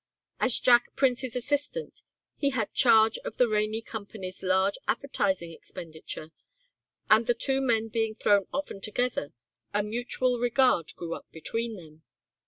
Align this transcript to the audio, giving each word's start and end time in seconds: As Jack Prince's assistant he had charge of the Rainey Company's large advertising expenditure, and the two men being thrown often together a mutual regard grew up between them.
As 0.39 0.57
Jack 0.57 0.95
Prince's 0.95 1.35
assistant 1.35 2.01
he 2.35 2.49
had 2.49 2.73
charge 2.73 3.19
of 3.19 3.37
the 3.37 3.47
Rainey 3.47 3.83
Company's 3.83 4.41
large 4.41 4.79
advertising 4.87 5.51
expenditure, 5.51 6.31
and 7.11 7.27
the 7.27 7.35
two 7.35 7.61
men 7.61 7.87
being 7.87 8.15
thrown 8.15 8.47
often 8.51 8.81
together 8.81 9.31
a 9.75 9.83
mutual 9.83 10.39
regard 10.39 10.95
grew 10.95 11.13
up 11.13 11.31
between 11.31 11.75
them. 11.75 12.01